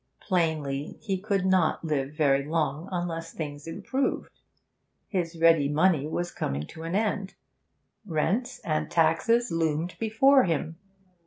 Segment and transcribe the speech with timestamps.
[0.19, 4.31] Plainly he could not live very long unless things improved.
[5.07, 7.35] His ready money was coming to an end,
[8.07, 10.77] rents and taxes loomed before him.